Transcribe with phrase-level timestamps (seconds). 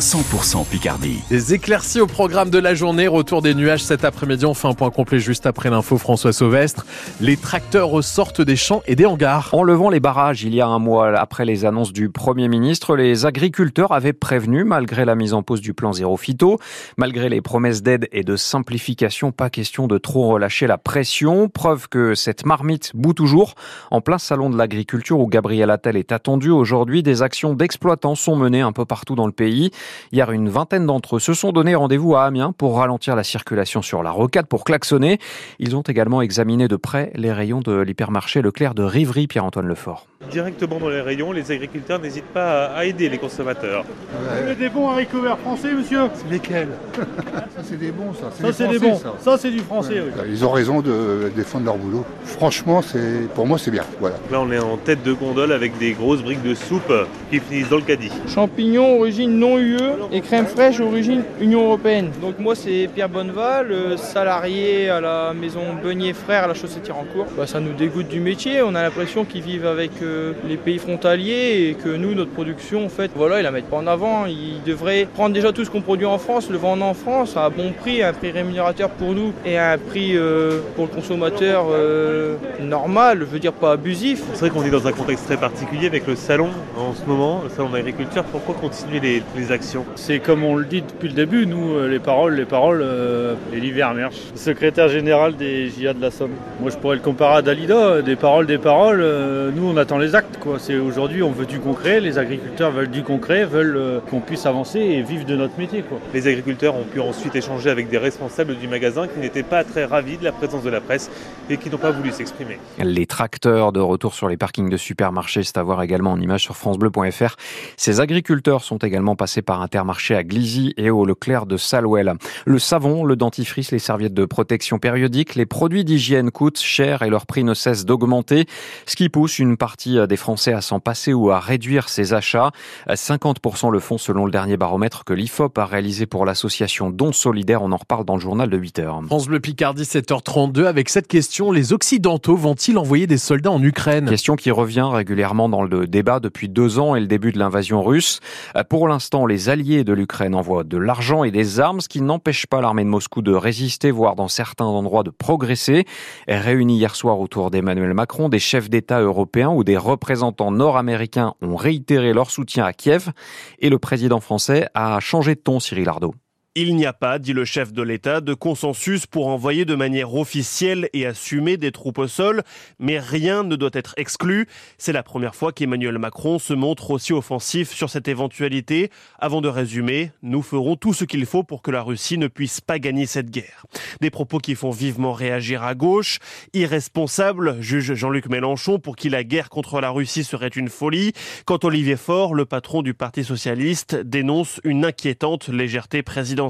[0.00, 1.22] 100% Picardie.
[1.30, 4.44] Des éclaircies au programme de la journée, retour des nuages cet après-midi.
[4.44, 6.84] On fait un point complet juste après l'info François Sauvestre.
[7.20, 9.50] Les tracteurs ressortent des champs et des hangars.
[9.52, 12.96] En levant les barrages il y a un mois après les annonces du Premier ministre,
[12.96, 16.58] les agriculteurs avaient prévenu, malgré la mise en pause du plan zéro phyto,
[16.96, 21.48] malgré les promesses d'aide et de simplification, pas question de trop relâcher la pression.
[21.48, 23.54] Preuve que cette marmite bout toujours.
[23.92, 28.34] En plein salon de l'agriculture où Gabriel Attal est attendu aujourd'hui, des actions d'exploitants sont
[28.34, 29.70] menées un peu partout dans le pays.
[30.12, 33.82] Hier, une vingtaine d'entre eux se sont donné rendez-vous à Amiens pour ralentir la circulation
[33.82, 35.18] sur la rocade, pour klaxonner.
[35.58, 40.06] Ils ont également examiné de près les rayons de l'hypermarché Leclerc de Rivry, Pierre-Antoine Lefort.
[40.30, 43.84] Directement dans les rayons, les agriculteurs n'hésitent pas à aider les consommateurs.
[44.10, 46.08] Vous avez des bons haricots verts français, monsieur?
[46.14, 46.70] C'est lesquels?
[46.94, 48.30] Ça, c'est des bons, ça.
[48.30, 48.98] Ça, c'est des bons.
[49.20, 50.22] Ça, c'est du français, oui.
[50.30, 52.06] Ils ont raison de défendre leur boulot.
[52.24, 53.84] Franchement, c'est pour moi, c'est bien.
[54.00, 54.16] Voilà.
[54.32, 56.92] Là, on est en tête de gondole avec des grosses briques de soupe
[57.30, 58.10] qui finissent dans le caddie.
[58.26, 59.73] Champignons, origine non UE
[60.12, 62.10] et crème fraîche, origine Union Européenne.
[62.20, 67.26] Donc moi, c'est Pierre Bonneval, salarié à la maison Beunier Frères à la chaussée Tirancourt.
[67.36, 68.62] Bah, ça nous dégoûte du métier.
[68.62, 72.86] On a l'impression qu'ils vivent avec euh, les pays frontaliers et que nous, notre production,
[72.86, 74.26] en fait, voilà, ils la mettent pas en avant.
[74.26, 77.48] Ils devraient prendre déjà tout ce qu'on produit en France, le vendre en France à
[77.50, 80.90] bon prix, à un prix rémunérateur pour nous et à un prix euh, pour le
[80.90, 84.22] consommateur euh, normal, je veux dire pas abusif.
[84.32, 87.42] C'est vrai qu'on est dans un contexte très particulier avec le salon en ce moment,
[87.44, 88.24] le salon d'agriculture.
[88.24, 89.63] Pourquoi continuer les, les actions
[89.96, 93.72] C'est comme on le dit depuis le début, nous, les paroles, les paroles, euh, Elie
[93.72, 96.32] Vermersch, secrétaire général des JA de la Somme.
[96.60, 99.00] Moi, je pourrais le comparer à Dalida, des paroles, des paroles.
[99.00, 100.58] euh, nous, on attend les actes, quoi.
[100.58, 104.46] C'est aujourd'hui, on veut du concret, les agriculteurs veulent du concret, veulent euh, qu'on puisse
[104.46, 105.98] avancer et vivre de notre métier, quoi.
[106.12, 109.84] Les agriculteurs ont pu ensuite échanger avec des responsables du magasin qui n'étaient pas très
[109.84, 111.10] ravis de la présence de la presse
[111.50, 112.58] et qui n'ont pas voulu s'exprimer.
[112.78, 116.42] Les tracteurs de retour sur les parkings de supermarchés, c'est à voir également en image
[116.42, 117.36] sur francebleu.fr.
[117.76, 122.14] Ces agriculteurs sont également passés par Intermarché à Glizy et au Leclerc de Salouel.
[122.46, 127.10] Le savon, le dentifrice, les serviettes de protection périodique, les produits d'hygiène coûtent cher et
[127.10, 128.46] leur prix ne cesse d'augmenter,
[128.86, 132.50] ce qui pousse une partie des Français à s'en passer ou à réduire ses achats.
[132.88, 137.62] 50% le font selon le dernier baromètre que l'IFOP a réalisé pour l'association Don Solidaire.
[137.62, 139.00] On en reparle dans le journal de 8 heures.
[139.06, 144.08] France Bleu Picardie 7h32 avec cette question, les Occidentaux vont-ils envoyer des soldats en Ukraine?
[144.08, 147.82] Question qui revient régulièrement dans le débat depuis deux ans et le début de l'invasion
[147.82, 148.20] russe.
[148.68, 152.46] Pour l'instant, les alliés de l'Ukraine envoient de l'argent et des armes, ce qui n'empêche
[152.46, 155.84] pas l'armée de Moscou de résister, voire dans certains endroits de progresser.
[156.28, 161.56] Réunis hier soir autour d'Emmanuel Macron, des chefs d'État européens ou des représentants nord-américains ont
[161.56, 163.10] réitéré leur soutien à Kiev
[163.58, 166.14] et le président français a changé de ton, Cyril Ardo.
[166.56, 170.14] Il n'y a pas, dit le chef de l'État, de consensus pour envoyer de manière
[170.14, 172.44] officielle et assumée des troupes au sol,
[172.78, 174.46] mais rien ne doit être exclu.
[174.78, 178.92] C'est la première fois qu'Emmanuel Macron se montre aussi offensif sur cette éventualité.
[179.18, 182.60] Avant de résumer, nous ferons tout ce qu'il faut pour que la Russie ne puisse
[182.60, 183.66] pas gagner cette guerre.
[184.00, 186.20] Des propos qui font vivement réagir à gauche.
[186.52, 191.14] Irresponsable, juge Jean-Luc Mélenchon, pour qui la guerre contre la Russie serait une folie.
[191.46, 196.43] Quand Olivier Faure, le patron du Parti socialiste, dénonce une inquiétante légèreté présidentielle.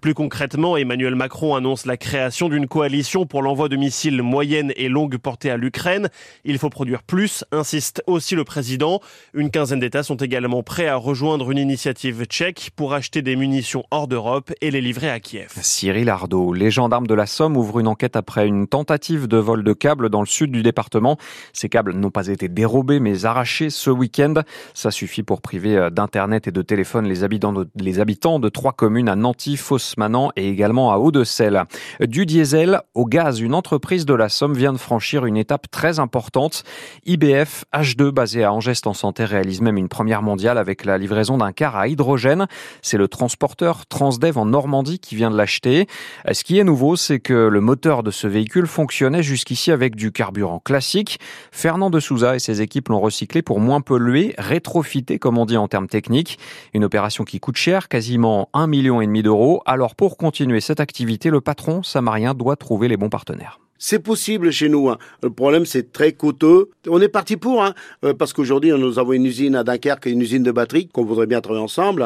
[0.00, 4.88] Plus concrètement, Emmanuel Macron annonce la création d'une coalition pour l'envoi de missiles moyenne et
[4.88, 6.08] longue portée à l'Ukraine.
[6.44, 9.00] Il faut produire plus, insiste aussi le président.
[9.34, 13.84] Une quinzaine d'États sont également prêts à rejoindre une initiative tchèque pour acheter des munitions
[13.90, 15.52] hors d'Europe et les livrer à Kiev.
[15.60, 19.64] Cyril Ardo, les gendarmes de la Somme ouvrent une enquête après une tentative de vol
[19.64, 21.16] de câbles dans le sud du département.
[21.52, 24.34] Ces câbles n'ont pas été dérobés mais arrachés ce week-end.
[24.74, 28.72] Ça suffit pour priver d'internet et de téléphone les habitants de, les habitants de trois
[28.72, 31.64] communes à Nanty, Fausse-Manan et également à Hauts-de-Selle.
[32.00, 35.98] Du diesel au gaz, une entreprise de la Somme vient de franchir une étape très
[35.98, 36.64] importante.
[37.04, 41.36] IBF H2 basé à Angeste en santé réalise même une première mondiale avec la livraison
[41.36, 42.46] d'un car à hydrogène.
[42.80, 45.86] C'est le transporteur Transdev en Normandie qui vient de l'acheter.
[46.30, 50.10] Ce qui est nouveau, c'est que le moteur de ce véhicule fonctionnait jusqu'ici avec du
[50.10, 51.20] carburant classique.
[51.50, 55.58] Fernand de Souza et ses équipes l'ont recyclé pour moins polluer, rétrofiter comme on dit
[55.58, 56.38] en termes techniques.
[56.72, 59.62] Une opération qui coûte cher, quasiment un million et demi d'euros.
[59.66, 63.58] Alors pour continuer cette activité, le patron samarien doit trouver les bons partenaires.
[63.84, 64.90] C'est possible chez nous.
[64.90, 64.98] Hein.
[65.24, 66.70] Le problème, c'est très coûteux.
[66.88, 70.10] On est parti pour, hein, euh, parce qu'aujourd'hui, nous avons une usine à Dunkerque et
[70.10, 72.04] une usine de batterie qu'on voudrait bien travailler ensemble.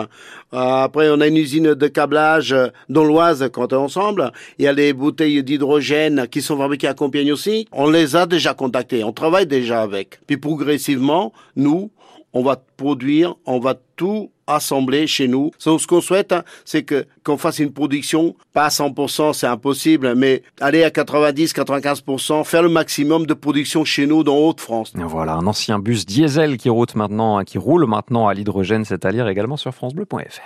[0.55, 2.57] Euh, après, on a une usine de câblage
[2.89, 4.33] dans l'Oise quand on est ensemble.
[4.59, 7.69] Il y a les bouteilles d'hydrogène qui sont fabriquées à Compiègne aussi.
[7.73, 9.05] On les a déjà contactés.
[9.05, 10.21] On travaille déjà avec.
[10.27, 11.91] Puis progressivement, nous,
[12.33, 15.51] on va produire, on va tout assembler chez nous.
[15.59, 20.15] Ce qu'on souhaite, hein, c'est que qu'on fasse une production, pas à 100%, c'est impossible,
[20.15, 24.93] mais aller à 90-95%, faire le maximum de production chez nous dans Haute-France.
[24.95, 29.11] Voilà, un ancien bus diesel qui roule maintenant, qui roule maintenant à l'hydrogène, c'est à
[29.11, 30.41] lire également sur francebleu.fr.